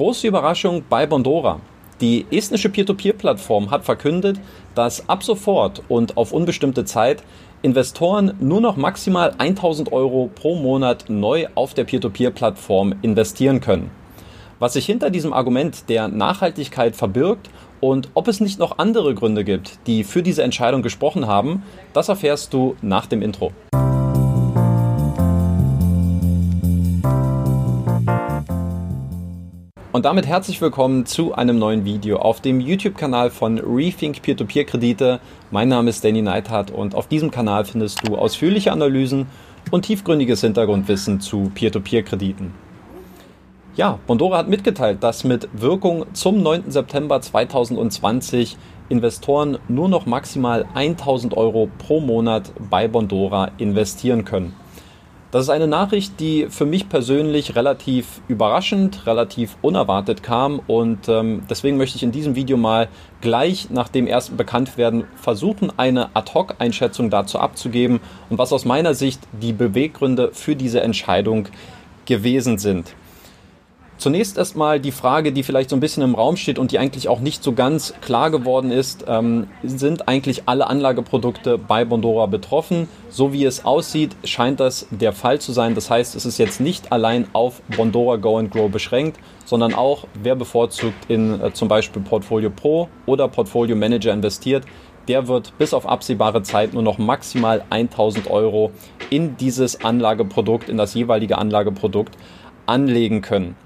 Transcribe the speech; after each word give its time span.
Große 0.00 0.28
Überraschung 0.28 0.82
bei 0.88 1.06
Bondora. 1.06 1.60
Die 2.00 2.24
estnische 2.30 2.70
Peer-to-Peer-Plattform 2.70 3.70
hat 3.70 3.84
verkündet, 3.84 4.40
dass 4.74 5.06
ab 5.10 5.22
sofort 5.22 5.82
und 5.90 6.16
auf 6.16 6.32
unbestimmte 6.32 6.86
Zeit 6.86 7.22
Investoren 7.60 8.32
nur 8.40 8.62
noch 8.62 8.78
maximal 8.78 9.34
1000 9.36 9.92
Euro 9.92 10.30
pro 10.34 10.56
Monat 10.56 11.10
neu 11.10 11.48
auf 11.54 11.74
der 11.74 11.84
Peer-to-Peer-Plattform 11.84 12.94
investieren 13.02 13.60
können. 13.60 13.90
Was 14.58 14.72
sich 14.72 14.86
hinter 14.86 15.10
diesem 15.10 15.34
Argument 15.34 15.90
der 15.90 16.08
Nachhaltigkeit 16.08 16.96
verbirgt 16.96 17.50
und 17.80 18.08
ob 18.14 18.26
es 18.28 18.40
nicht 18.40 18.58
noch 18.58 18.78
andere 18.78 19.14
Gründe 19.14 19.44
gibt, 19.44 19.86
die 19.86 20.04
für 20.04 20.22
diese 20.22 20.42
Entscheidung 20.42 20.80
gesprochen 20.80 21.26
haben, 21.26 21.62
das 21.92 22.08
erfährst 22.08 22.54
du 22.54 22.74
nach 22.80 23.04
dem 23.04 23.20
Intro. 23.20 23.52
Und 29.92 30.04
damit 30.04 30.24
herzlich 30.24 30.60
willkommen 30.60 31.04
zu 31.04 31.34
einem 31.34 31.58
neuen 31.58 31.84
Video 31.84 32.18
auf 32.18 32.40
dem 32.40 32.60
YouTube-Kanal 32.60 33.28
von 33.28 33.58
Rethink 33.58 34.22
Peer-to-Peer-Kredite. 34.22 35.18
Mein 35.50 35.68
Name 35.68 35.90
ist 35.90 36.04
Danny 36.04 36.22
Neithardt 36.22 36.70
und 36.70 36.94
auf 36.94 37.08
diesem 37.08 37.32
Kanal 37.32 37.64
findest 37.64 38.06
du 38.06 38.16
ausführliche 38.16 38.70
Analysen 38.70 39.26
und 39.72 39.86
tiefgründiges 39.86 40.42
Hintergrundwissen 40.42 41.20
zu 41.20 41.50
Peer-to-Peer-Krediten. 41.56 42.54
Ja, 43.74 43.98
Bondora 44.06 44.38
hat 44.38 44.48
mitgeteilt, 44.48 45.02
dass 45.02 45.24
mit 45.24 45.48
Wirkung 45.54 46.06
zum 46.12 46.40
9. 46.40 46.70
September 46.70 47.20
2020 47.20 48.56
Investoren 48.90 49.58
nur 49.66 49.88
noch 49.88 50.06
maximal 50.06 50.66
1000 50.72 51.36
Euro 51.36 51.68
pro 51.78 51.98
Monat 51.98 52.52
bei 52.70 52.86
Bondora 52.86 53.50
investieren 53.58 54.24
können. 54.24 54.54
Das 55.30 55.44
ist 55.44 55.50
eine 55.50 55.68
Nachricht, 55.68 56.18
die 56.18 56.48
für 56.50 56.66
mich 56.66 56.88
persönlich 56.88 57.54
relativ 57.54 58.20
überraschend, 58.26 59.06
relativ 59.06 59.56
unerwartet 59.62 60.24
kam 60.24 60.60
und 60.66 61.08
ähm, 61.08 61.42
deswegen 61.48 61.76
möchte 61.76 61.96
ich 61.96 62.02
in 62.02 62.10
diesem 62.10 62.34
Video 62.34 62.56
mal 62.56 62.88
gleich 63.20 63.70
nach 63.70 63.88
dem 63.88 64.08
ersten 64.08 64.36
Bekanntwerden 64.36 65.04
versuchen, 65.14 65.72
eine 65.76 66.10
Ad-Hoc-Einschätzung 66.16 67.10
dazu 67.10 67.38
abzugeben 67.38 68.00
und 68.28 68.38
was 68.38 68.52
aus 68.52 68.64
meiner 68.64 68.94
Sicht 68.94 69.20
die 69.40 69.52
Beweggründe 69.52 70.30
für 70.32 70.56
diese 70.56 70.80
Entscheidung 70.80 71.46
gewesen 72.06 72.58
sind. 72.58 72.96
Zunächst 74.00 74.38
erstmal 74.38 74.80
die 74.80 74.92
Frage, 74.92 75.30
die 75.30 75.42
vielleicht 75.42 75.68
so 75.68 75.76
ein 75.76 75.80
bisschen 75.80 76.02
im 76.02 76.14
Raum 76.14 76.38
steht 76.38 76.58
und 76.58 76.72
die 76.72 76.78
eigentlich 76.78 77.06
auch 77.10 77.20
nicht 77.20 77.44
so 77.44 77.52
ganz 77.52 77.92
klar 78.00 78.30
geworden 78.30 78.70
ist. 78.70 79.04
Ähm, 79.06 79.48
sind 79.62 80.08
eigentlich 80.08 80.44
alle 80.46 80.68
Anlageprodukte 80.68 81.58
bei 81.58 81.84
Bondora 81.84 82.24
betroffen? 82.24 82.88
So 83.10 83.34
wie 83.34 83.44
es 83.44 83.66
aussieht, 83.66 84.16
scheint 84.24 84.58
das 84.58 84.86
der 84.90 85.12
Fall 85.12 85.38
zu 85.38 85.52
sein. 85.52 85.74
Das 85.74 85.90
heißt, 85.90 86.14
es 86.14 86.24
ist 86.24 86.38
jetzt 86.38 86.62
nicht 86.62 86.92
allein 86.92 87.26
auf 87.34 87.60
Bondora 87.76 88.16
Go 88.16 88.38
and 88.38 88.50
Grow 88.50 88.70
beschränkt, 88.70 89.20
sondern 89.44 89.74
auch, 89.74 90.06
wer 90.14 90.34
bevorzugt 90.34 91.10
in 91.10 91.38
äh, 91.38 91.52
zum 91.52 91.68
Beispiel 91.68 92.00
Portfolio 92.00 92.48
Pro 92.48 92.88
oder 93.04 93.28
Portfolio 93.28 93.76
Manager 93.76 94.14
investiert, 94.14 94.64
der 95.08 95.28
wird 95.28 95.52
bis 95.58 95.74
auf 95.74 95.86
absehbare 95.86 96.42
Zeit 96.42 96.72
nur 96.72 96.82
noch 96.82 96.96
maximal 96.96 97.66
1000 97.68 98.30
Euro 98.30 98.70
in 99.10 99.36
dieses 99.36 99.84
Anlageprodukt, 99.84 100.70
in 100.70 100.78
das 100.78 100.94
jeweilige 100.94 101.36
Anlageprodukt 101.36 102.16
anlegen 102.64 103.20
können. 103.20 103.56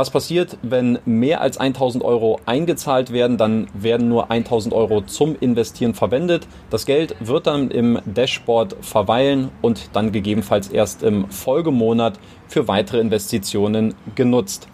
Was 0.00 0.08
passiert, 0.08 0.56
wenn 0.62 0.98
mehr 1.04 1.42
als 1.42 1.58
1000 1.58 2.02
Euro 2.02 2.40
eingezahlt 2.46 3.12
werden? 3.12 3.36
Dann 3.36 3.68
werden 3.74 4.08
nur 4.08 4.30
1000 4.30 4.72
Euro 4.72 5.02
zum 5.02 5.36
Investieren 5.38 5.92
verwendet. 5.92 6.48
Das 6.70 6.86
Geld 6.86 7.14
wird 7.20 7.46
dann 7.46 7.70
im 7.70 7.98
Dashboard 8.06 8.76
verweilen 8.80 9.50
und 9.60 9.90
dann 9.92 10.10
gegebenenfalls 10.10 10.68
erst 10.68 11.02
im 11.02 11.28
Folgemonat 11.28 12.18
für 12.48 12.66
weitere 12.66 12.98
Investitionen 12.98 13.94
genutzt. 14.14 14.68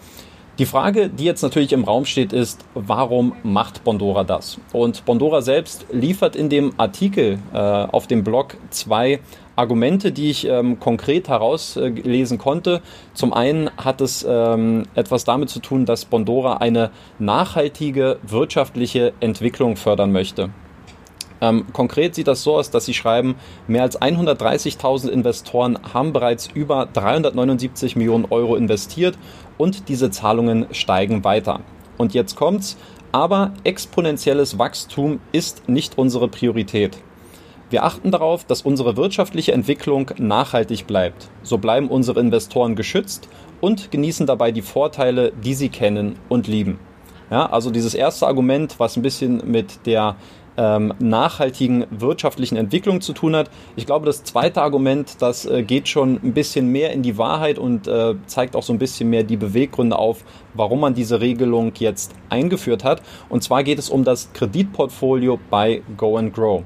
Die 0.59 0.65
Frage, 0.65 1.09
die 1.09 1.23
jetzt 1.23 1.43
natürlich 1.43 1.71
im 1.71 1.83
Raum 1.83 2.05
steht, 2.05 2.33
ist, 2.33 2.65
warum 2.73 3.33
macht 3.43 3.83
Bondora 3.83 4.23
das? 4.23 4.57
Und 4.73 5.05
Bondora 5.05 5.43
selbst 5.43 5.85
liefert 5.91 6.35
in 6.35 6.49
dem 6.49 6.73
Artikel 6.77 7.37
äh, 7.53 7.57
auf 7.57 8.07
dem 8.07 8.23
Blog 8.23 8.57
zwei 8.71 9.19
Argumente, 9.55 10.11
die 10.11 10.31
ich 10.31 10.47
ähm, 10.47 10.79
konkret 10.79 11.29
herauslesen 11.29 12.39
konnte. 12.39 12.81
Zum 13.13 13.33
einen 13.33 13.69
hat 13.77 14.01
es 14.01 14.25
ähm, 14.27 14.85
etwas 14.95 15.25
damit 15.25 15.51
zu 15.51 15.59
tun, 15.59 15.85
dass 15.85 16.05
Bondora 16.05 16.57
eine 16.57 16.89
nachhaltige 17.19 18.17
wirtschaftliche 18.23 19.13
Entwicklung 19.19 19.75
fördern 19.75 20.11
möchte. 20.11 20.49
Ähm, 21.41 21.65
konkret 21.73 22.15
sieht 22.15 22.27
das 22.27 22.43
so 22.43 22.55
aus, 22.55 22.71
dass 22.71 22.85
sie 22.85 22.93
schreiben, 22.93 23.35
mehr 23.67 23.83
als 23.83 24.01
130.000 24.01 25.09
Investoren 25.09 25.77
haben 25.93 26.13
bereits 26.13 26.47
über 26.53 26.87
379 26.91 27.95
Millionen 27.95 28.25
Euro 28.29 28.55
investiert 28.55 29.17
und 29.57 29.89
diese 29.89 30.09
Zahlungen 30.09 30.67
steigen 30.71 31.23
weiter. 31.23 31.61
Und 31.97 32.13
jetzt 32.13 32.35
kommt's, 32.35 32.77
aber 33.11 33.53
exponentielles 33.63 34.59
Wachstum 34.59 35.19
ist 35.31 35.69
nicht 35.69 35.97
unsere 35.97 36.27
Priorität. 36.27 36.97
Wir 37.69 37.83
achten 37.83 38.11
darauf, 38.11 38.45
dass 38.45 38.61
unsere 38.61 38.95
wirtschaftliche 38.95 39.51
Entwicklung 39.51 40.11
nachhaltig 40.17 40.87
bleibt. 40.87 41.29
So 41.43 41.57
bleiben 41.57 41.89
unsere 41.89 42.19
Investoren 42.19 42.75
geschützt 42.75 43.27
und 43.59 43.91
genießen 43.91 44.25
dabei 44.25 44.51
die 44.51 44.61
Vorteile, 44.61 45.33
die 45.43 45.53
sie 45.53 45.69
kennen 45.69 46.17
und 46.29 46.47
lieben. 46.47 46.79
Ja, 47.29 47.47
also 47.47 47.69
dieses 47.69 47.93
erste 47.93 48.25
Argument, 48.25 48.75
was 48.77 48.95
ein 48.95 49.01
bisschen 49.01 49.41
mit 49.51 49.85
der 49.85 50.15
ähm, 50.57 50.93
nachhaltigen 50.99 51.85
wirtschaftlichen 51.91 52.57
Entwicklung 52.57 53.01
zu 53.01 53.13
tun 53.13 53.35
hat. 53.35 53.49
Ich 53.75 53.85
glaube, 53.85 54.05
das 54.05 54.23
zweite 54.23 54.61
Argument, 54.61 55.21
das 55.21 55.45
äh, 55.45 55.63
geht 55.63 55.87
schon 55.87 56.19
ein 56.23 56.33
bisschen 56.33 56.67
mehr 56.71 56.91
in 56.91 57.03
die 57.03 57.17
Wahrheit 57.17 57.59
und 57.59 57.87
äh, 57.87 58.15
zeigt 58.25 58.55
auch 58.55 58.63
so 58.63 58.73
ein 58.73 58.79
bisschen 58.79 59.09
mehr 59.09 59.23
die 59.23 59.37
Beweggründe 59.37 59.97
auf, 59.97 60.23
warum 60.53 60.81
man 60.81 60.93
diese 60.93 61.21
Regelung 61.21 61.71
jetzt 61.77 62.13
eingeführt 62.29 62.83
hat. 62.83 63.01
Und 63.29 63.43
zwar 63.43 63.63
geht 63.63 63.79
es 63.79 63.89
um 63.89 64.03
das 64.03 64.33
Kreditportfolio 64.33 65.39
bei 65.49 65.83
Go 65.95 66.17
and 66.17 66.33
Grow. 66.33 66.63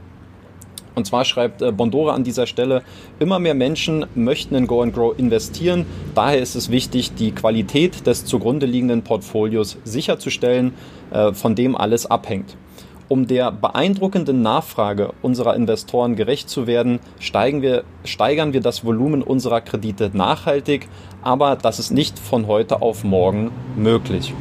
Und 0.93 1.05
zwar 1.05 1.23
schreibt 1.25 1.61
äh, 1.61 1.71
Bondora 1.71 2.13
an 2.13 2.23
dieser 2.23 2.47
Stelle, 2.47 2.83
immer 3.19 3.39
mehr 3.39 3.53
Menschen 3.53 4.05
möchten 4.15 4.55
in 4.55 4.67
Go 4.67 4.81
and 4.81 4.93
Grow 4.93 5.17
investieren. 5.17 5.85
Daher 6.15 6.39
ist 6.39 6.55
es 6.55 6.69
wichtig, 6.69 7.15
die 7.15 7.31
Qualität 7.31 8.05
des 8.07 8.25
zugrunde 8.25 8.65
liegenden 8.65 9.01
Portfolios 9.01 9.77
sicherzustellen, 9.83 10.73
äh, 11.11 11.33
von 11.33 11.55
dem 11.55 11.75
alles 11.75 12.05
abhängt. 12.05 12.57
Um 13.11 13.27
der 13.27 13.51
beeindruckenden 13.51 14.41
Nachfrage 14.41 15.11
unserer 15.21 15.57
Investoren 15.57 16.15
gerecht 16.15 16.49
zu 16.49 16.65
werden, 16.65 17.01
wir, 17.61 17.83
steigern 18.05 18.53
wir 18.53 18.61
das 18.61 18.85
Volumen 18.85 19.21
unserer 19.21 19.59
Kredite 19.59 20.11
nachhaltig, 20.13 20.87
aber 21.21 21.57
das 21.57 21.77
ist 21.77 21.91
nicht 21.91 22.17
von 22.17 22.47
heute 22.47 22.81
auf 22.81 23.03
morgen 23.03 23.51
möglich. 23.75 24.33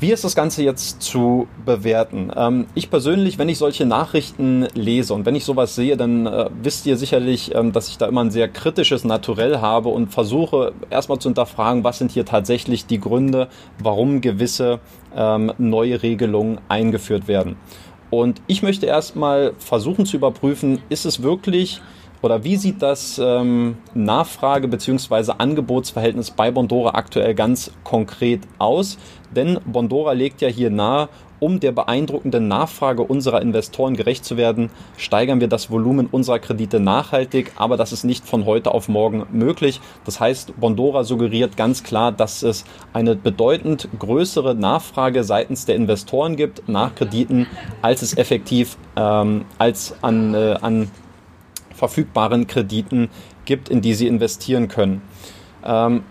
Wie 0.00 0.12
ist 0.12 0.22
das 0.22 0.36
Ganze 0.36 0.62
jetzt 0.62 1.02
zu 1.02 1.48
bewerten? 1.66 2.30
Ähm, 2.36 2.66
ich 2.76 2.88
persönlich, 2.88 3.36
wenn 3.36 3.48
ich 3.48 3.58
solche 3.58 3.84
Nachrichten 3.84 4.68
lese 4.74 5.12
und 5.12 5.26
wenn 5.26 5.34
ich 5.34 5.44
sowas 5.44 5.74
sehe, 5.74 5.96
dann 5.96 6.24
äh, 6.26 6.48
wisst 6.62 6.86
ihr 6.86 6.96
sicherlich, 6.96 7.52
ähm, 7.52 7.72
dass 7.72 7.88
ich 7.88 7.98
da 7.98 8.06
immer 8.06 8.22
ein 8.22 8.30
sehr 8.30 8.46
kritisches 8.46 9.02
Naturell 9.02 9.58
habe 9.58 9.88
und 9.88 10.12
versuche 10.12 10.72
erstmal 10.88 11.18
zu 11.18 11.28
hinterfragen, 11.30 11.82
was 11.82 11.98
sind 11.98 12.12
hier 12.12 12.24
tatsächlich 12.24 12.86
die 12.86 13.00
Gründe, 13.00 13.48
warum 13.82 14.20
gewisse 14.20 14.78
ähm, 15.16 15.52
neue 15.58 16.00
Regelungen 16.00 16.60
eingeführt 16.68 17.26
werden. 17.26 17.56
Und 18.10 18.40
ich 18.46 18.62
möchte 18.62 18.86
erstmal 18.86 19.54
versuchen 19.58 20.06
zu 20.06 20.16
überprüfen, 20.16 20.80
ist 20.90 21.06
es 21.06 21.24
wirklich 21.24 21.80
oder 22.22 22.44
wie 22.44 22.56
sieht 22.56 22.82
das 22.82 23.20
ähm, 23.22 23.76
Nachfrage- 23.94 24.68
bzw. 24.68 25.32
Angebotsverhältnis 25.38 26.30
bei 26.30 26.50
Bondora 26.50 26.90
aktuell 26.90 27.34
ganz 27.34 27.70
konkret 27.84 28.40
aus? 28.58 28.98
Denn 29.34 29.60
Bondora 29.66 30.12
legt 30.12 30.40
ja 30.40 30.48
hier 30.48 30.70
nahe, 30.70 31.08
um 31.40 31.60
der 31.60 31.72
beeindruckenden 31.72 32.48
Nachfrage 32.48 33.02
unserer 33.02 33.42
Investoren 33.42 33.94
gerecht 33.94 34.24
zu 34.24 34.36
werden, 34.36 34.70
steigern 34.96 35.40
wir 35.40 35.48
das 35.48 35.70
Volumen 35.70 36.06
unserer 36.06 36.38
Kredite 36.38 36.80
nachhaltig, 36.80 37.52
aber 37.56 37.76
das 37.76 37.92
ist 37.92 38.04
nicht 38.04 38.26
von 38.26 38.44
heute 38.44 38.72
auf 38.74 38.88
morgen 38.88 39.26
möglich. 39.32 39.80
Das 40.04 40.20
heißt, 40.20 40.58
Bondora 40.58 41.04
suggeriert 41.04 41.56
ganz 41.56 41.84
klar, 41.84 42.12
dass 42.12 42.42
es 42.42 42.64
eine 42.92 43.14
bedeutend 43.14 43.88
größere 43.98 44.54
Nachfrage 44.54 45.24
seitens 45.24 45.66
der 45.66 45.76
Investoren 45.76 46.36
gibt 46.36 46.68
nach 46.68 46.94
Krediten, 46.94 47.46
als 47.82 48.02
es 48.02 48.16
effektiv 48.16 48.76
ähm, 48.96 49.44
als 49.58 49.94
an, 50.02 50.34
äh, 50.34 50.56
an 50.60 50.90
verfügbaren 51.78 52.46
Krediten 52.46 53.08
gibt, 53.44 53.68
in 53.68 53.80
die 53.80 53.94
sie 53.94 54.06
investieren 54.06 54.68
können. 54.68 55.00
Ähm, 55.64 56.02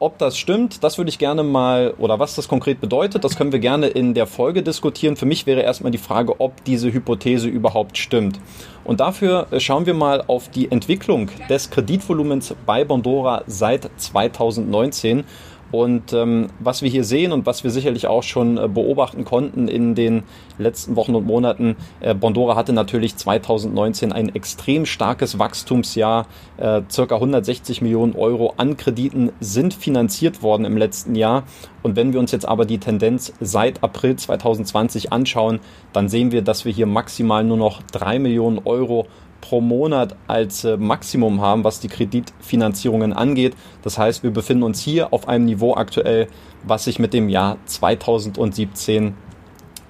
ob 0.00 0.16
das 0.18 0.38
stimmt, 0.38 0.84
das 0.84 0.96
würde 0.96 1.08
ich 1.08 1.18
gerne 1.18 1.42
mal, 1.42 1.92
oder 1.98 2.20
was 2.20 2.36
das 2.36 2.46
konkret 2.46 2.80
bedeutet, 2.80 3.24
das 3.24 3.36
können 3.36 3.50
wir 3.50 3.58
gerne 3.58 3.88
in 3.88 4.14
der 4.14 4.28
Folge 4.28 4.62
diskutieren. 4.62 5.16
Für 5.16 5.26
mich 5.26 5.44
wäre 5.44 5.62
erstmal 5.62 5.90
die 5.90 5.98
Frage, 5.98 6.40
ob 6.40 6.62
diese 6.64 6.92
Hypothese 6.92 7.48
überhaupt 7.48 7.98
stimmt. 7.98 8.38
Und 8.84 9.00
dafür 9.00 9.48
äh, 9.50 9.58
schauen 9.58 9.86
wir 9.86 9.94
mal 9.94 10.22
auf 10.28 10.50
die 10.50 10.70
Entwicklung 10.70 11.30
des 11.50 11.70
Kreditvolumens 11.70 12.54
bei 12.64 12.84
Bondora 12.84 13.42
seit 13.48 13.90
2019. 13.96 15.24
Und 15.70 16.12
ähm, 16.14 16.48
was 16.60 16.82
wir 16.82 16.88
hier 16.88 17.04
sehen 17.04 17.32
und 17.32 17.44
was 17.44 17.62
wir 17.62 17.70
sicherlich 17.70 18.06
auch 18.06 18.22
schon 18.22 18.56
äh, 18.56 18.68
beobachten 18.68 19.24
konnten 19.24 19.68
in 19.68 19.94
den 19.94 20.22
letzten 20.56 20.96
Wochen 20.96 21.14
und 21.14 21.26
Monaten, 21.26 21.76
äh, 22.00 22.14
Bondora 22.14 22.56
hatte 22.56 22.72
natürlich 22.72 23.16
2019 23.16 24.12
ein 24.12 24.34
extrem 24.34 24.86
starkes 24.86 25.38
Wachstumsjahr. 25.38 26.26
Äh, 26.56 26.82
circa 26.90 27.16
160 27.16 27.82
Millionen 27.82 28.14
Euro 28.14 28.54
an 28.56 28.76
Krediten 28.76 29.30
sind 29.40 29.74
finanziert 29.74 30.42
worden 30.42 30.64
im 30.64 30.76
letzten 30.76 31.14
Jahr. 31.14 31.44
Und 31.82 31.96
wenn 31.96 32.12
wir 32.12 32.20
uns 32.20 32.32
jetzt 32.32 32.48
aber 32.48 32.64
die 32.64 32.78
Tendenz 32.78 33.32
seit 33.40 33.82
April 33.82 34.16
2020 34.16 35.12
anschauen, 35.12 35.60
dann 35.92 36.08
sehen 36.08 36.32
wir, 36.32 36.42
dass 36.42 36.64
wir 36.64 36.72
hier 36.72 36.86
maximal 36.86 37.44
nur 37.44 37.56
noch 37.58 37.82
drei 37.92 38.18
Millionen 38.18 38.60
Euro 38.64 39.06
pro 39.40 39.60
Monat 39.60 40.16
als 40.26 40.64
äh, 40.64 40.76
Maximum 40.76 41.40
haben, 41.40 41.64
was 41.64 41.80
die 41.80 41.88
Kreditfinanzierungen 41.88 43.12
angeht. 43.12 43.54
Das 43.82 43.98
heißt, 43.98 44.22
wir 44.22 44.30
befinden 44.30 44.62
uns 44.62 44.80
hier 44.80 45.12
auf 45.12 45.28
einem 45.28 45.44
Niveau 45.46 45.74
aktuell, 45.74 46.28
was 46.64 46.84
sich 46.84 46.98
mit 46.98 47.14
dem 47.14 47.28
Jahr 47.28 47.58
2017 47.66 49.14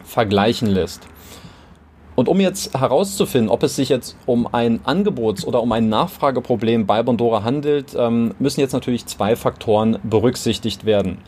vergleichen 0.04 0.68
lässt. 0.68 1.08
Und 2.18 2.28
um 2.28 2.40
jetzt 2.40 2.76
herauszufinden, 2.76 3.48
ob 3.48 3.62
es 3.62 3.76
sich 3.76 3.90
jetzt 3.90 4.16
um 4.26 4.52
ein 4.52 4.80
Angebots- 4.84 5.44
oder 5.44 5.62
um 5.62 5.70
ein 5.70 5.88
Nachfrageproblem 5.88 6.84
bei 6.84 7.04
Bondora 7.04 7.44
handelt, 7.44 7.94
ähm, 7.96 8.34
müssen 8.40 8.58
jetzt 8.60 8.72
natürlich 8.72 9.06
zwei 9.06 9.36
Faktoren 9.36 9.98
berücksichtigt 10.02 10.84
werden. 10.84 11.18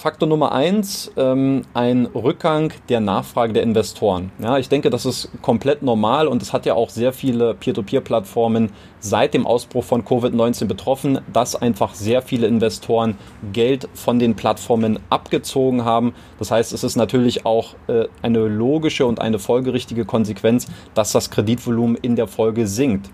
Faktor 0.00 0.26
Nummer 0.26 0.52
eins, 0.52 1.12
ähm, 1.18 1.60
ein 1.74 2.06
Rückgang 2.06 2.72
der 2.88 3.00
Nachfrage 3.00 3.52
der 3.52 3.62
Investoren. 3.62 4.32
Ja, 4.38 4.56
ich 4.56 4.70
denke, 4.70 4.88
das 4.88 5.04
ist 5.04 5.28
komplett 5.42 5.82
normal 5.82 6.26
und 6.26 6.40
es 6.40 6.54
hat 6.54 6.64
ja 6.64 6.72
auch 6.72 6.88
sehr 6.88 7.12
viele 7.12 7.52
Peer-to-Peer-Plattformen 7.52 8.72
seit 9.00 9.34
dem 9.34 9.46
Ausbruch 9.46 9.84
von 9.84 10.02
Covid-19 10.02 10.64
betroffen, 10.64 11.20
dass 11.30 11.54
einfach 11.54 11.92
sehr 11.92 12.22
viele 12.22 12.46
Investoren 12.46 13.18
Geld 13.52 13.90
von 13.92 14.18
den 14.18 14.36
Plattformen 14.36 15.00
abgezogen 15.10 15.84
haben. 15.84 16.14
Das 16.38 16.50
heißt, 16.50 16.72
es 16.72 16.82
ist 16.82 16.96
natürlich 16.96 17.44
auch 17.44 17.74
äh, 17.86 18.06
eine 18.22 18.46
logische 18.46 19.04
und 19.04 19.20
eine 19.20 19.38
folgerichtige 19.38 20.06
Konsequenz, 20.06 20.66
dass 20.94 21.12
das 21.12 21.30
Kreditvolumen 21.30 21.96
in 21.96 22.16
der 22.16 22.26
Folge 22.26 22.66
sinkt. 22.66 23.10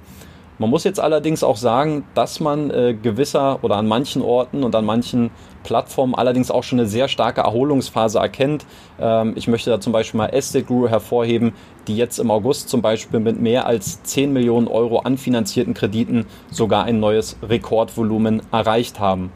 Man 0.58 0.70
muss 0.70 0.84
jetzt 0.84 1.00
allerdings 1.00 1.44
auch 1.44 1.58
sagen, 1.58 2.04
dass 2.14 2.40
man 2.40 2.70
äh, 2.70 2.94
gewisser 2.94 3.62
oder 3.62 3.76
an 3.76 3.86
manchen 3.86 4.22
Orten 4.22 4.64
und 4.64 4.74
an 4.74 4.86
manchen 4.86 5.30
Plattformen 5.64 6.14
allerdings 6.14 6.50
auch 6.50 6.62
schon 6.62 6.80
eine 6.80 6.88
sehr 6.88 7.08
starke 7.08 7.42
Erholungsphase 7.42 8.18
erkennt. 8.18 8.64
Ähm, 8.98 9.34
ich 9.36 9.48
möchte 9.48 9.68
da 9.68 9.80
zum 9.80 9.92
Beispiel 9.92 10.16
mal 10.16 10.28
Estate 10.28 10.64
Guru 10.64 10.88
hervorheben, 10.88 11.52
die 11.88 11.96
jetzt 11.96 12.18
im 12.18 12.30
August 12.30 12.70
zum 12.70 12.80
Beispiel 12.80 13.20
mit 13.20 13.38
mehr 13.38 13.66
als 13.66 14.02
10 14.04 14.32
Millionen 14.32 14.66
Euro 14.66 15.00
an 15.00 15.18
finanzierten 15.18 15.74
Krediten 15.74 16.24
sogar 16.50 16.84
ein 16.84 17.00
neues 17.00 17.36
Rekordvolumen 17.42 18.40
erreicht 18.50 18.98
haben. 18.98 19.32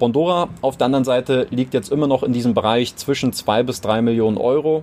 Bondora 0.00 0.48
auf 0.62 0.76
der 0.76 0.86
anderen 0.86 1.04
Seite 1.04 1.46
liegt 1.50 1.74
jetzt 1.74 1.92
immer 1.92 2.08
noch 2.08 2.24
in 2.24 2.32
diesem 2.32 2.54
Bereich 2.54 2.96
zwischen 2.96 3.32
2 3.32 3.62
bis 3.62 3.80
3 3.82 4.02
Millionen 4.02 4.36
Euro. 4.36 4.82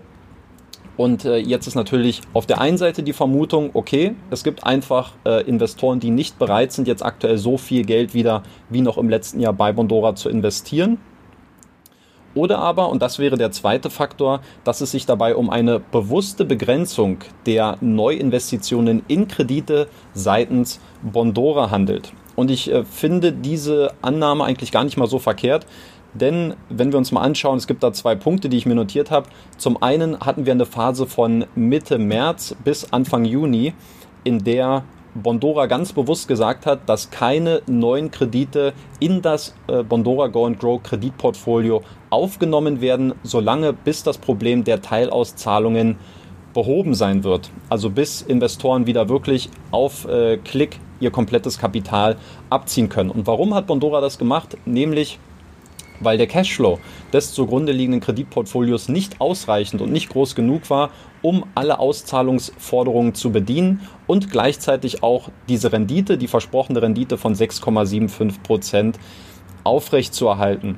Und 0.96 1.26
äh, 1.26 1.38
jetzt 1.38 1.66
ist 1.66 1.76
natürlich 1.76 2.22
auf 2.34 2.46
der 2.46 2.62
einen 2.62 2.78
Seite 2.78 3.02
die 3.02 3.14
Vermutung, 3.14 3.72
okay, 3.74 4.16
es 4.30 4.44
gibt 4.44 4.64
einfach 4.64 5.14
äh, 5.26 5.42
Investoren, 5.48 6.00
die 6.00 6.12
nicht 6.12 6.38
bereit 6.38 6.72
sind, 6.72 6.88
jetzt 6.88 7.04
aktuell 7.04 7.38
so 7.38 7.58
viel 7.58 7.84
Geld 7.84 8.14
wieder 8.14 8.44
wie 8.70 8.82
noch 8.82 8.98
im 8.98 9.10
letzten 9.10 9.40
Jahr 9.40 9.54
bei 9.54 9.72
Bondora 9.72 10.16
zu 10.16 10.30
investieren. 10.30 11.00
Oder 12.36 12.60
aber, 12.60 12.90
und 12.90 13.02
das 13.02 13.20
wäre 13.20 13.38
der 13.38 13.52
zweite 13.52 13.90
Faktor, 13.90 14.42
dass 14.64 14.82
es 14.82 14.92
sich 14.92 15.06
dabei 15.06 15.36
um 15.36 15.50
eine 15.50 15.80
bewusste 15.80 16.46
Begrenzung 16.46 17.20
der 17.46 17.78
Neuinvestitionen 17.82 19.04
in 19.08 19.28
Kredite 19.28 19.88
seitens 20.14 20.80
Bondora 21.04 21.70
handelt. 21.70 22.12
Und 22.36 22.50
ich 22.50 22.72
äh, 22.72 22.84
finde 22.84 23.32
diese 23.32 23.94
Annahme 24.02 24.46
eigentlich 24.46 24.72
gar 24.72 24.84
nicht 24.84 24.98
mal 24.98 25.08
so 25.08 25.20
verkehrt, 25.20 25.68
denn 26.14 26.56
wenn 26.70 26.92
wir 26.92 26.98
uns 26.98 27.12
mal 27.12 27.22
anschauen, 27.22 27.58
es 27.58 27.68
gibt 27.68 27.84
da 27.84 27.94
zwei 27.94 28.16
Punkte, 28.16 28.50
die 28.50 28.58
ich 28.58 28.66
mir 28.66 28.76
notiert 28.76 29.12
habe. 29.12 29.28
Zum 29.58 29.82
einen 29.82 30.20
hatten 30.20 30.46
wir 30.46 30.54
eine 30.54 30.66
Phase 30.66 31.08
von 31.08 31.46
Mitte 31.56 31.98
März 31.98 32.56
bis 32.64 32.92
Anfang 32.92 33.26
Juni, 33.26 33.74
in 34.24 34.44
der 34.44 34.84
Bondora 35.16 35.68
ganz 35.68 35.94
bewusst 35.94 36.28
gesagt 36.28 36.66
hat, 36.66 36.90
dass 36.90 37.12
keine 37.12 37.62
neuen 37.68 38.10
Kredite 38.10 38.74
in 39.00 39.22
das 39.22 39.54
äh, 39.68 39.84
Bondora 39.84 40.28
Go 40.28 40.46
and 40.46 40.60
Grow 40.60 40.82
Kreditportfolio 40.82 41.84
aufgenommen 42.10 42.82
werden, 42.82 43.14
solange 43.22 43.74
bis 43.74 44.02
das 44.02 44.18
Problem 44.18 44.64
der 44.64 44.82
Teilauszahlungen 44.82 45.98
behoben 46.54 46.96
sein 46.96 47.24
wird. 47.24 47.52
Also 47.70 47.90
bis 47.90 48.22
Investoren 48.22 48.88
wieder 48.88 49.10
wirklich 49.10 49.50
auf 49.72 50.08
äh, 50.08 50.38
Klick 50.38 50.80
ihr 51.00 51.12
komplettes 51.12 51.60
Kapital 51.60 52.18
abziehen 52.50 52.90
können. 52.90 53.10
Und 53.12 53.28
warum 53.28 53.54
hat 53.54 53.68
Bondora 53.68 54.02
das 54.02 54.18
gemacht? 54.18 54.58
Nämlich 54.66 55.20
weil 56.04 56.18
der 56.18 56.28
Cashflow 56.28 56.80
des 57.12 57.34
zugrunde 57.34 57.72
liegenden 57.72 58.02
Kreditportfolios 58.02 58.90
nicht 58.90 59.22
ausreichend 59.22 59.82
und 59.82 59.92
nicht 59.92 60.10
groß 60.10 60.36
genug 60.36 60.70
war, 60.70 60.92
um 61.22 61.46
alle 61.56 61.80
Auszahlungsforderungen 61.80 63.16
zu 63.16 63.32
bedienen 63.32 63.82
und 64.08 64.30
gleichzeitig 64.30 65.04
auch 65.04 65.30
diese 65.50 65.72
Rendite, 65.72 66.18
die 66.18 66.28
versprochene 66.28 66.82
Rendite 66.82 67.18
von 67.18 67.36
6,75 67.36 68.42
Prozent 68.42 69.00
aufrechtzuerhalten. 69.64 70.78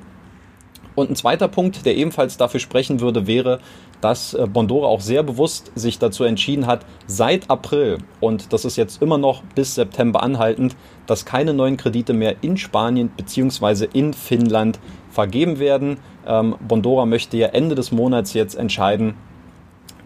Und 0.96 1.10
ein 1.10 1.16
zweiter 1.16 1.48
Punkt, 1.48 1.86
der 1.86 1.96
ebenfalls 1.96 2.38
dafür 2.38 2.60
sprechen 2.60 3.02
würde, 3.02 3.28
wäre, 3.28 3.60
dass 4.02 4.34
äh, 4.34 4.48
Bondora 4.48 4.88
auch 4.88 5.02
sehr 5.02 5.24
bewusst 5.24 5.72
sich 5.76 6.00
dazu 6.00 6.24
entschieden 6.24 6.68
hat, 6.68 6.86
seit 7.08 7.50
April, 7.50 8.00
und 8.20 8.54
das 8.54 8.66
ist 8.66 8.76
jetzt 8.76 9.02
immer 9.02 9.18
noch 9.18 9.44
bis 9.56 9.76
September 9.76 10.24
anhaltend, 10.24 10.76
dass 11.06 11.26
keine 11.26 11.54
neuen 11.54 11.78
Kredite 11.78 12.14
mehr 12.14 12.36
in 12.42 12.58
Spanien 12.58 13.10
bzw. 13.10 13.88
in 13.94 14.14
Finnland 14.14 14.80
vergeben 15.10 15.60
werden. 15.60 15.98
Ähm, 16.28 16.56
Bondora 16.68 17.06
möchte 17.06 17.38
ja 17.38 17.48
Ende 17.48 17.76
des 17.76 17.92
Monats 17.92 18.34
jetzt 18.34 18.56
entscheiden, 18.56 19.16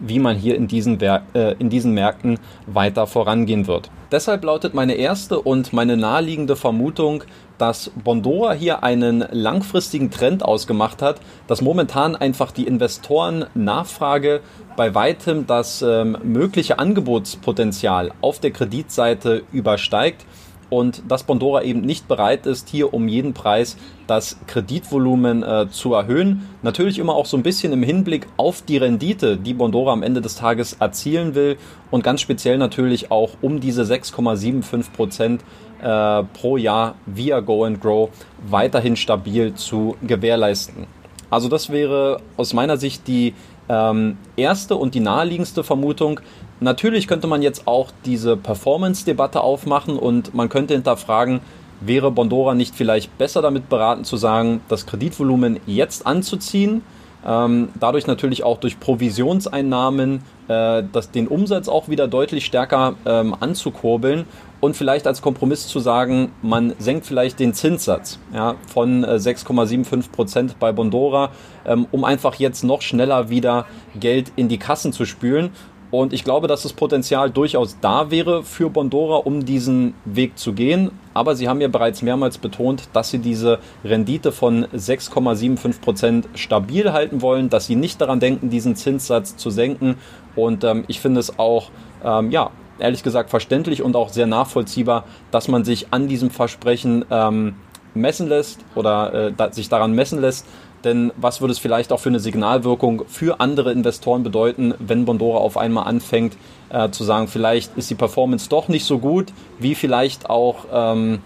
wie 0.00 0.18
man 0.18 0.36
hier 0.36 0.56
in 0.56 0.66
diesen, 0.66 1.00
Wer 1.00 1.22
äh, 1.34 1.54
in 1.58 1.70
diesen 1.70 1.92
Märkten 1.92 2.38
weiter 2.66 3.06
vorangehen 3.06 3.66
wird. 3.66 3.90
Deshalb 4.10 4.42
lautet 4.44 4.74
meine 4.74 4.94
erste 4.94 5.40
und 5.40 5.72
meine 5.72 5.96
naheliegende 5.96 6.56
Vermutung, 6.56 7.22
dass 7.58 7.90
Bondora 8.02 8.52
hier 8.54 8.82
einen 8.82 9.24
langfristigen 9.30 10.10
Trend 10.10 10.44
ausgemacht 10.44 11.02
hat, 11.02 11.20
dass 11.46 11.60
momentan 11.60 12.16
einfach 12.16 12.50
die 12.50 12.66
Investoren-Nachfrage 12.66 14.40
bei 14.76 14.94
weitem 14.94 15.46
das 15.46 15.82
ähm, 15.82 16.16
mögliche 16.24 16.78
Angebotspotenzial 16.78 18.12
auf 18.20 18.40
der 18.40 18.50
Kreditseite 18.50 19.42
übersteigt 19.52 20.24
und 20.70 21.02
dass 21.08 21.24
Bondora 21.24 21.62
eben 21.62 21.82
nicht 21.82 22.08
bereit 22.08 22.46
ist, 22.46 22.68
hier 22.68 22.94
um 22.94 23.08
jeden 23.08 23.34
Preis 23.34 23.76
das 24.06 24.38
Kreditvolumen 24.46 25.42
äh, 25.42 25.68
zu 25.70 25.94
erhöhen. 25.94 26.48
Natürlich 26.62 26.98
immer 26.98 27.14
auch 27.14 27.26
so 27.26 27.36
ein 27.36 27.42
bisschen 27.42 27.72
im 27.72 27.82
Hinblick 27.82 28.26
auf 28.36 28.62
die 28.62 28.78
Rendite, 28.78 29.36
die 29.36 29.54
Bondora 29.54 29.92
am 29.92 30.02
Ende 30.02 30.20
des 30.20 30.36
Tages 30.36 30.74
erzielen 30.74 31.34
will 31.34 31.58
und 31.90 32.02
ganz 32.04 32.20
speziell 32.20 32.56
natürlich 32.56 33.10
auch 33.10 33.30
um 33.42 33.60
diese 33.60 33.82
6,75 33.82 34.92
Prozent 34.92 35.42
äh, 35.82 36.22
pro 36.22 36.56
Jahr 36.56 36.94
via 37.06 37.40
Go 37.40 37.64
and 37.64 37.80
Grow 37.80 38.10
weiterhin 38.48 38.96
stabil 38.96 39.54
zu 39.54 39.96
gewährleisten. 40.02 40.86
Also 41.30 41.48
das 41.48 41.70
wäre 41.70 42.20
aus 42.36 42.52
meiner 42.52 42.76
Sicht 42.76 43.06
die 43.06 43.34
ähm, 43.70 44.18
erste 44.36 44.74
und 44.74 44.94
die 44.94 45.00
naheliegendste 45.00 45.62
Vermutung. 45.62 46.20
Natürlich 46.58 47.06
könnte 47.06 47.28
man 47.28 47.40
jetzt 47.40 47.66
auch 47.66 47.90
diese 48.04 48.36
Performance-Debatte 48.36 49.40
aufmachen 49.40 49.96
und 49.96 50.34
man 50.34 50.48
könnte 50.48 50.74
hinterfragen, 50.74 51.40
wäre 51.80 52.10
Bondora 52.10 52.54
nicht 52.54 52.74
vielleicht 52.74 53.16
besser 53.16 53.40
damit 53.40 53.68
beraten 53.68 54.04
zu 54.04 54.16
sagen, 54.16 54.60
das 54.68 54.86
Kreditvolumen 54.86 55.60
jetzt 55.66 56.06
anzuziehen, 56.06 56.82
dadurch 57.22 58.06
natürlich 58.06 58.44
auch 58.44 58.58
durch 58.58 58.80
Provisionseinnahmen 58.80 60.22
äh, 60.48 60.82
das, 60.92 61.10
den 61.10 61.28
Umsatz 61.28 61.68
auch 61.68 61.88
wieder 61.88 62.08
deutlich 62.08 62.44
stärker 62.44 62.94
ähm, 63.04 63.36
anzukurbeln 63.38 64.24
und 64.60 64.76
vielleicht 64.76 65.06
als 65.06 65.22
Kompromiss 65.22 65.68
zu 65.68 65.80
sagen, 65.80 66.32
man 66.42 66.74
senkt 66.78 67.06
vielleicht 67.06 67.40
den 67.40 67.54
Zinssatz 67.54 68.18
ja, 68.32 68.56
von 68.66 69.04
äh, 69.04 69.14
6,75 69.14 70.10
Prozent 70.10 70.58
bei 70.58 70.72
Bondora, 70.72 71.30
ähm, 71.64 71.86
um 71.90 72.04
einfach 72.04 72.34
jetzt 72.34 72.62
noch 72.64 72.82
schneller 72.82 73.30
wieder 73.30 73.66
Geld 73.98 74.32
in 74.36 74.48
die 74.48 74.58
Kassen 74.58 74.92
zu 74.92 75.04
spülen. 75.04 75.50
Und 75.90 76.12
ich 76.12 76.22
glaube, 76.22 76.46
dass 76.46 76.62
das 76.62 76.72
Potenzial 76.72 77.30
durchaus 77.30 77.76
da 77.80 78.10
wäre 78.10 78.44
für 78.44 78.70
Bondora, 78.70 79.16
um 79.16 79.44
diesen 79.44 79.94
Weg 80.04 80.38
zu 80.38 80.52
gehen. 80.52 80.92
Aber 81.14 81.34
sie 81.34 81.48
haben 81.48 81.60
ja 81.60 81.68
bereits 81.68 82.02
mehrmals 82.02 82.38
betont, 82.38 82.88
dass 82.92 83.10
sie 83.10 83.18
diese 83.18 83.58
Rendite 83.84 84.30
von 84.30 84.66
6,75 84.66 85.80
Prozent 85.80 86.28
stabil 86.34 86.92
halten 86.92 87.22
wollen, 87.22 87.50
dass 87.50 87.66
sie 87.66 87.76
nicht 87.76 88.00
daran 88.00 88.20
denken, 88.20 88.50
diesen 88.50 88.76
Zinssatz 88.76 89.36
zu 89.36 89.50
senken. 89.50 89.96
Und 90.36 90.62
ähm, 90.62 90.84
ich 90.86 91.00
finde 91.00 91.18
es 91.18 91.38
auch, 91.38 91.70
ähm, 92.04 92.30
ja, 92.30 92.50
ehrlich 92.78 93.02
gesagt 93.02 93.30
verständlich 93.30 93.82
und 93.82 93.96
auch 93.96 94.10
sehr 94.10 94.26
nachvollziehbar, 94.26 95.04
dass 95.32 95.48
man 95.48 95.64
sich 95.64 95.88
an 95.92 96.06
diesem 96.06 96.30
Versprechen 96.30 97.04
ähm, 97.10 97.56
messen 97.94 98.28
lässt 98.28 98.60
oder 98.74 99.32
äh, 99.36 99.52
sich 99.52 99.68
daran 99.68 99.92
messen 99.92 100.20
lässt. 100.20 100.46
Denn 100.84 101.12
was 101.16 101.40
würde 101.40 101.52
es 101.52 101.58
vielleicht 101.58 101.92
auch 101.92 102.00
für 102.00 102.08
eine 102.08 102.20
Signalwirkung 102.20 103.04
für 103.06 103.40
andere 103.40 103.72
Investoren 103.72 104.22
bedeuten, 104.22 104.74
wenn 104.78 105.04
Bondora 105.04 105.38
auf 105.38 105.56
einmal 105.56 105.86
anfängt 105.86 106.36
äh, 106.70 106.90
zu 106.90 107.04
sagen, 107.04 107.28
vielleicht 107.28 107.76
ist 107.76 107.90
die 107.90 107.94
Performance 107.94 108.48
doch 108.48 108.68
nicht 108.68 108.84
so 108.84 108.98
gut, 108.98 109.32
wie 109.58 109.74
vielleicht 109.74 110.30
auch 110.30 110.66
ähm, 110.72 111.18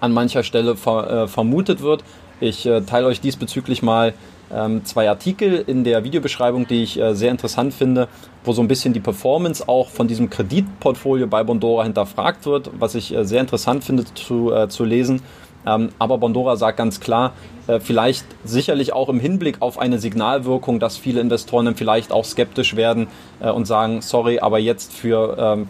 an 0.00 0.12
mancher 0.12 0.42
Stelle 0.42 0.76
ver, 0.76 1.24
äh, 1.24 1.28
vermutet 1.28 1.80
wird. 1.82 2.04
Ich 2.40 2.66
äh, 2.66 2.82
teile 2.82 3.06
euch 3.06 3.20
diesbezüglich 3.20 3.82
mal 3.82 4.14
ähm, 4.52 4.84
zwei 4.84 5.08
Artikel 5.08 5.64
in 5.66 5.84
der 5.84 6.04
Videobeschreibung, 6.04 6.66
die 6.66 6.82
ich 6.82 7.00
äh, 7.00 7.14
sehr 7.14 7.30
interessant 7.30 7.74
finde, 7.74 8.08
wo 8.44 8.52
so 8.52 8.62
ein 8.62 8.68
bisschen 8.68 8.92
die 8.92 9.00
Performance 9.00 9.68
auch 9.68 9.88
von 9.88 10.06
diesem 10.06 10.30
Kreditportfolio 10.30 11.26
bei 11.26 11.42
Bondora 11.42 11.84
hinterfragt 11.84 12.46
wird, 12.46 12.70
was 12.78 12.94
ich 12.94 13.14
äh, 13.14 13.24
sehr 13.24 13.40
interessant 13.40 13.84
finde 13.84 14.04
zu, 14.14 14.52
äh, 14.52 14.68
zu 14.68 14.84
lesen. 14.84 15.22
Ähm, 15.66 15.90
aber 15.98 16.18
Bondora 16.18 16.56
sagt 16.56 16.78
ganz 16.78 17.00
klar, 17.00 17.32
äh, 17.66 17.80
vielleicht 17.80 18.24
sicherlich 18.44 18.92
auch 18.92 19.08
im 19.08 19.20
Hinblick 19.20 19.60
auf 19.60 19.78
eine 19.78 19.98
Signalwirkung, 19.98 20.78
dass 20.78 20.96
viele 20.96 21.20
Investoren 21.20 21.66
dann 21.66 21.74
vielleicht 21.74 22.12
auch 22.12 22.24
skeptisch 22.24 22.76
werden 22.76 23.08
äh, 23.40 23.50
und 23.50 23.66
sagen, 23.66 24.00
sorry, 24.02 24.38
aber 24.38 24.58
jetzt 24.58 24.92
für 24.92 25.36
ähm, 25.38 25.68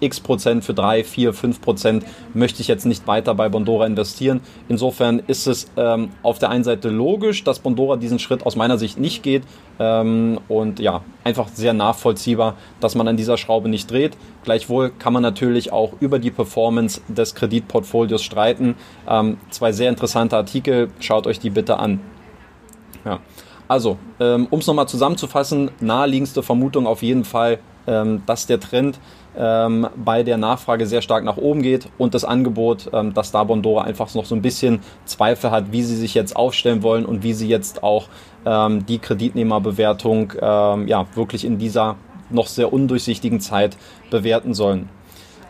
x 0.00 0.20
Prozent, 0.20 0.64
für 0.64 0.74
3, 0.74 1.04
4, 1.04 1.32
5 1.32 1.60
Prozent 1.60 2.04
möchte 2.34 2.60
ich 2.60 2.68
jetzt 2.68 2.86
nicht 2.86 3.06
weiter 3.06 3.34
bei 3.34 3.48
Bondora 3.48 3.86
investieren. 3.86 4.40
Insofern 4.68 5.20
ist 5.26 5.46
es 5.46 5.70
ähm, 5.76 6.10
auf 6.22 6.38
der 6.38 6.50
einen 6.50 6.64
Seite 6.64 6.88
logisch, 6.88 7.44
dass 7.44 7.58
Bondora 7.58 7.96
diesen 7.96 8.18
Schritt 8.18 8.44
aus 8.46 8.56
meiner 8.56 8.78
Sicht 8.78 8.98
nicht 8.98 9.22
geht 9.22 9.42
ähm, 9.78 10.40
und 10.48 10.80
ja, 10.80 11.02
einfach 11.24 11.48
sehr 11.48 11.72
nachvollziehbar, 11.72 12.56
dass 12.80 12.94
man 12.94 13.08
an 13.08 13.16
dieser 13.16 13.36
Schraube 13.36 13.68
nicht 13.68 13.90
dreht. 13.90 14.16
Gleichwohl 14.44 14.90
kann 14.90 15.12
man 15.12 15.22
natürlich 15.22 15.72
auch 15.72 15.92
über 16.00 16.18
die 16.18 16.30
Performance 16.30 17.00
des 17.08 17.34
Kreditportfolios 17.34 18.22
streiten. 18.22 18.76
Ähm, 19.08 19.38
zwei 19.50 19.72
sehr 19.72 19.88
interessante 19.88 20.36
Artikel, 20.36 20.90
schaut 21.00 21.26
euch 21.26 21.38
die 21.38 21.50
bitte 21.50 21.78
an. 21.78 22.00
Ja. 23.04 23.20
Also, 23.68 23.98
ähm, 24.18 24.46
um 24.50 24.60
es 24.60 24.66
nochmal 24.66 24.88
zusammenzufassen, 24.88 25.70
naheliegendste 25.80 26.42
Vermutung 26.42 26.86
auf 26.86 27.02
jeden 27.02 27.24
Fall, 27.24 27.58
dass 28.26 28.46
der 28.46 28.60
Trend 28.60 28.98
ähm, 29.38 29.86
bei 29.96 30.22
der 30.22 30.36
Nachfrage 30.36 30.86
sehr 30.86 31.00
stark 31.00 31.24
nach 31.24 31.36
oben 31.36 31.62
geht 31.62 31.88
und 31.96 32.14
das 32.14 32.24
Angebot, 32.24 32.90
ähm, 32.92 33.14
dass 33.14 33.30
da 33.30 33.44
Bondora 33.44 33.84
einfach 33.84 34.12
noch 34.14 34.24
so 34.24 34.34
ein 34.34 34.42
bisschen 34.42 34.80
Zweifel 35.04 35.50
hat, 35.50 35.70
wie 35.72 35.82
sie 35.82 35.96
sich 35.96 36.14
jetzt 36.14 36.34
aufstellen 36.34 36.82
wollen 36.82 37.06
und 37.06 37.22
wie 37.22 37.32
sie 37.32 37.48
jetzt 37.48 37.82
auch 37.82 38.08
ähm, 38.44 38.84
die 38.86 38.98
Kreditnehmerbewertung 38.98 40.32
ähm, 40.40 40.88
ja, 40.88 41.06
wirklich 41.14 41.44
in 41.44 41.58
dieser 41.58 41.96
noch 42.30 42.48
sehr 42.48 42.72
undurchsichtigen 42.72 43.40
Zeit 43.40 43.76
bewerten 44.10 44.54
sollen. 44.54 44.88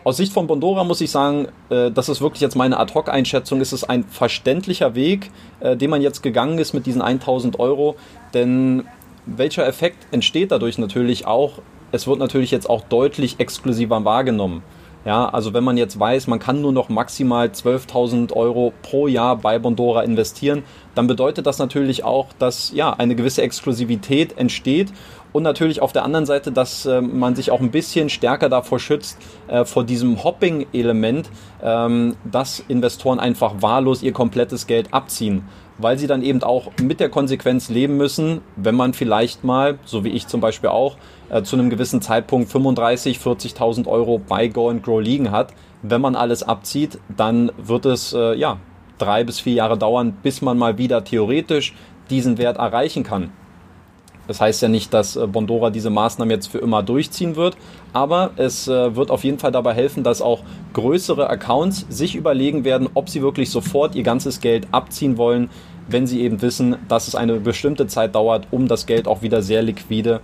Aus 0.03 0.17
Sicht 0.17 0.31
von 0.31 0.47
Bondora 0.47 0.83
muss 0.83 1.01
ich 1.01 1.11
sagen, 1.11 1.49
äh, 1.69 1.91
das 1.91 2.09
ist 2.09 2.21
wirklich 2.21 2.41
jetzt 2.41 2.55
meine 2.55 2.79
Ad-Hoc-Einschätzung. 2.79 3.59
Es 3.59 3.73
ist 3.73 3.83
ein 3.83 4.03
verständlicher 4.05 4.95
Weg, 4.95 5.31
äh, 5.59 5.75
den 5.75 5.89
man 5.89 6.01
jetzt 6.01 6.23
gegangen 6.23 6.57
ist 6.57 6.73
mit 6.73 6.85
diesen 6.85 7.01
1000 7.01 7.59
Euro. 7.59 7.95
Denn 8.33 8.85
welcher 9.25 9.67
Effekt 9.67 10.07
entsteht 10.11 10.51
dadurch 10.51 10.77
natürlich 10.77 11.27
auch 11.27 11.59
es 11.91 12.07
wird 12.07 12.19
natürlich 12.19 12.51
jetzt 12.51 12.69
auch 12.69 12.81
deutlich 12.81 13.39
exklusiver 13.39 14.03
wahrgenommen. 14.05 14.63
Ja, 15.05 15.29
also 15.29 15.53
wenn 15.53 15.63
man 15.63 15.77
jetzt 15.77 15.97
weiß, 15.97 16.27
man 16.27 16.39
kann 16.39 16.61
nur 16.61 16.73
noch 16.73 16.89
maximal 16.89 17.47
12.000 17.47 18.33
Euro 18.33 18.73
pro 18.81 19.07
Jahr 19.07 19.37
bei 19.37 19.57
Bondora 19.57 20.03
investieren, 20.03 20.63
dann 20.93 21.07
bedeutet 21.07 21.47
das 21.47 21.57
natürlich 21.57 22.03
auch, 22.03 22.27
dass 22.37 22.73
ja 22.73 22.91
eine 22.91 23.15
gewisse 23.15 23.41
Exklusivität 23.41 24.37
entsteht 24.37 24.91
und 25.31 25.43
natürlich 25.43 25.81
auf 25.81 25.91
der 25.91 26.03
anderen 26.03 26.25
Seite, 26.25 26.51
dass 26.51 26.85
äh, 26.85 27.01
man 27.01 27.35
sich 27.35 27.51
auch 27.51 27.59
ein 27.59 27.71
bisschen 27.71 28.09
stärker 28.09 28.49
davor 28.49 28.79
schützt, 28.79 29.17
äh, 29.47 29.65
vor 29.65 29.83
diesem 29.83 30.23
Hopping-Element, 30.23 31.29
ähm, 31.61 32.15
dass 32.29 32.59
Investoren 32.67 33.19
einfach 33.19 33.61
wahllos 33.61 34.01
ihr 34.01 34.13
komplettes 34.13 34.67
Geld 34.67 34.93
abziehen 34.93 35.43
weil 35.79 35.97
sie 35.97 36.07
dann 36.07 36.21
eben 36.21 36.43
auch 36.43 36.71
mit 36.81 36.99
der 36.99 37.09
Konsequenz 37.09 37.69
leben 37.69 37.97
müssen, 37.97 38.41
wenn 38.55 38.75
man 38.75 38.93
vielleicht 38.93 39.43
mal, 39.43 39.79
so 39.85 40.03
wie 40.03 40.09
ich 40.09 40.27
zum 40.27 40.41
Beispiel 40.41 40.69
auch, 40.69 40.97
äh, 41.29 41.41
zu 41.41 41.55
einem 41.55 41.69
gewissen 41.69 42.01
Zeitpunkt 42.01 42.51
35, 42.51 43.17
40.000 43.17 43.87
Euro 43.87 44.19
bei 44.19 44.47
Go 44.47 44.69
and 44.69 44.83
Grow 44.83 45.01
liegen 45.01 45.31
hat. 45.31 45.53
Wenn 45.81 46.01
man 46.01 46.15
alles 46.15 46.43
abzieht, 46.43 46.99
dann 47.15 47.51
wird 47.57 47.85
es 47.85 48.13
äh, 48.13 48.35
ja 48.35 48.57
drei 48.97 49.23
bis 49.23 49.39
vier 49.39 49.53
Jahre 49.53 49.77
dauern, 49.77 50.17
bis 50.21 50.41
man 50.41 50.57
mal 50.57 50.77
wieder 50.77 51.05
theoretisch 51.05 51.73
diesen 52.09 52.37
Wert 52.37 52.57
erreichen 52.57 53.03
kann. 53.03 53.31
Das 54.29 54.39
heißt 54.39 54.61
ja 54.61 54.67
nicht, 54.67 54.93
dass 54.93 55.15
äh, 55.15 55.25
Bondora 55.25 55.71
diese 55.71 55.89
Maßnahmen 55.89 56.29
jetzt 56.29 56.51
für 56.51 56.59
immer 56.59 56.83
durchziehen 56.83 57.35
wird, 57.35 57.57
aber 57.93 58.29
es 58.35 58.67
äh, 58.67 58.95
wird 58.95 59.09
auf 59.09 59.23
jeden 59.23 59.39
Fall 59.39 59.51
dabei 59.51 59.73
helfen, 59.73 60.03
dass 60.03 60.21
auch 60.21 60.43
größere 60.73 61.27
Accounts 61.27 61.87
sich 61.89 62.13
überlegen 62.13 62.63
werden, 62.63 62.87
ob 62.93 63.09
sie 63.09 63.23
wirklich 63.23 63.49
sofort 63.49 63.95
ihr 63.95 64.03
ganzes 64.03 64.39
Geld 64.39 64.67
abziehen 64.71 65.17
wollen, 65.17 65.49
wenn 65.87 66.05
sie 66.05 66.21
eben 66.21 66.43
wissen, 66.43 66.75
dass 66.87 67.07
es 67.07 67.15
eine 67.15 67.39
bestimmte 67.39 67.87
Zeit 67.87 68.13
dauert, 68.13 68.45
um 68.51 68.67
das 68.67 68.85
Geld 68.85 69.07
auch 69.07 69.23
wieder 69.23 69.41
sehr 69.41 69.63
liquide 69.63 70.21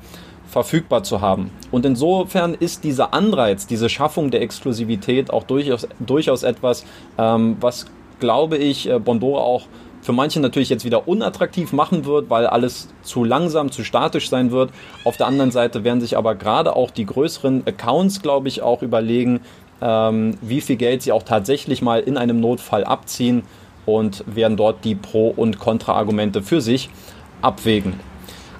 verfügbar 0.48 1.02
zu 1.02 1.22
haben. 1.22 1.50
Und 1.72 1.84
insofern 1.84 2.54
ist 2.54 2.84
dieser 2.84 3.12
Anreiz, 3.12 3.66
diese 3.66 3.90
Schaffung 3.90 4.30
der 4.30 4.44
Exklusivität 4.44 5.32
auch 5.32 5.46
durchaus, 5.46 5.88
durchaus 6.00 6.44
etwas, 6.44 6.86
ähm, 7.18 7.58
was, 7.60 7.88
glaube 8.20 8.58
ich, 8.58 8.88
äh, 8.88 9.00
Bondora 9.00 9.42
auch 9.42 9.64
für 10.06 10.14
manche 10.14 10.40
natürlich 10.40 10.70
jetzt 10.70 10.86
wieder 10.86 11.08
unattraktiv 11.08 11.74
machen 11.74 12.06
wird, 12.06 12.30
weil 12.30 12.46
alles 12.46 12.90
zu 13.02 13.24
langsam, 13.24 13.72
zu 13.72 13.84
statisch 13.84 14.30
sein 14.30 14.52
wird. 14.52 14.70
Auf 15.04 15.18
der 15.18 15.26
anderen 15.26 15.50
Seite 15.50 15.84
werden 15.84 16.00
sich 16.00 16.16
aber 16.16 16.36
gerade 16.36 16.76
auch 16.76 16.92
die 16.92 17.08
größeren 17.08 17.64
Accounts, 17.66 18.22
glaube 18.22 18.48
ich, 18.48 18.62
auch 18.62 18.84
überlegen, 18.84 19.40
ähm, 19.82 20.38
wie 20.42 20.62
viel 20.62 20.76
Geld 20.76 21.02
sie 21.02 21.12
auch 21.12 21.24
tatsächlich 21.24 21.82
mal 21.82 22.02
in 22.02 22.18
einem 22.18 22.40
Notfall 22.40 22.84
abziehen 22.84 23.42
und 23.88 24.24
werden 24.28 24.58
dort 24.58 24.86
die 24.86 24.94
Pro- 24.94 25.34
und 25.36 25.58
Kontra-Argumente 25.58 26.44
für 26.44 26.62
sich 26.62 26.92
abwägen. 27.42 27.94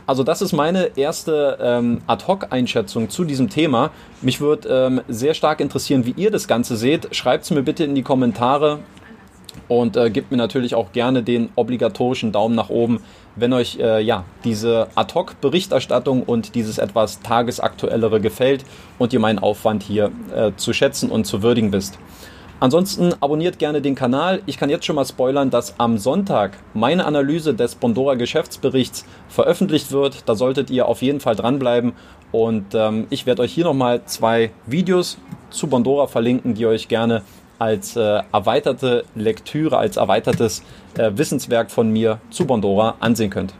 Also 0.08 0.24
das 0.24 0.42
ist 0.42 0.52
meine 0.52 0.98
erste 0.98 1.60
ähm, 1.62 2.02
Ad-Hoc-Einschätzung 2.08 3.12
zu 3.12 3.24
diesem 3.24 3.52
Thema. 3.52 3.92
Mich 4.24 4.42
würde 4.42 4.68
ähm, 4.70 5.02
sehr 5.08 5.36
stark 5.36 5.60
interessieren, 5.60 6.08
wie 6.08 6.14
ihr 6.18 6.32
das 6.32 6.48
Ganze 6.48 6.76
seht. 6.76 7.16
Schreibt 7.16 7.44
es 7.44 7.52
mir 7.52 7.62
bitte 7.62 7.84
in 7.84 7.94
die 7.94 8.04
Kommentare 8.04 8.80
und 9.68 9.98
äh, 9.98 10.10
gebt 10.10 10.32
mir 10.32 10.38
natürlich 10.38 10.76
auch 10.76 10.92
gerne 10.92 11.24
den 11.24 11.50
obligatorischen 11.56 12.32
Daumen 12.32 12.56
nach 12.56 12.70
oben, 12.70 13.02
wenn 13.36 13.54
euch 13.54 13.78
äh, 13.80 14.02
ja 14.02 14.24
diese 14.44 14.88
Ad-Hoc-Berichterstattung 14.96 16.24
und 16.24 16.56
dieses 16.56 16.78
etwas 16.78 17.22
tagesaktuellere 17.22 18.22
gefällt 18.22 18.64
und 19.00 19.14
ihr 19.14 19.20
meinen 19.20 19.40
Aufwand 19.40 19.84
hier 19.84 20.12
äh, 20.36 20.52
zu 20.56 20.74
schätzen 20.74 21.10
und 21.12 21.26
zu 21.26 21.42
würdigen 21.42 21.72
wisst. 21.72 21.98
Ansonsten 22.62 23.14
abonniert 23.20 23.60
gerne 23.60 23.82
den 23.82 23.96
Kanal. 23.96 24.42
Ich 24.46 24.58
kann 24.58 24.70
jetzt 24.70 24.86
schon 24.86 24.96
mal 24.96 25.06
spoilern, 25.06 25.50
dass 25.50 25.78
am 25.78 25.98
Sonntag 25.98 26.58
meine 26.74 27.06
Analyse 27.06 27.54
des 27.54 27.76
Bondora 27.76 28.16
Geschäftsberichts 28.16 29.06
veröffentlicht 29.28 29.92
wird. 29.92 30.24
Da 30.28 30.36
solltet 30.36 30.70
ihr 30.70 30.88
auf 30.88 31.02
jeden 31.02 31.20
Fall 31.20 31.36
dranbleiben. 31.36 31.94
Und 32.32 32.74
ähm, 32.74 33.08
ich 33.10 33.26
werde 33.26 33.42
euch 33.42 33.54
hier 33.54 33.66
nochmal 33.66 34.06
zwei 34.06 34.52
Videos 34.66 35.18
zu 35.50 35.68
Bondora 35.68 36.08
verlinken, 36.08 36.54
die 36.54 36.62
ihr 36.62 36.70
euch 36.70 36.88
gerne 36.88 37.24
als 37.60 37.96
äh, 37.96 38.22
erweiterte 38.32 39.06
Lektüre, 39.16 39.78
als 39.78 39.98
erweitertes 39.98 40.64
äh, 40.98 41.12
Wissenswerk 41.16 41.72
von 41.72 41.90
mir 41.92 42.20
zu 42.30 42.46
Bondora 42.46 42.96
ansehen 43.00 43.30
könnt. 43.30 43.54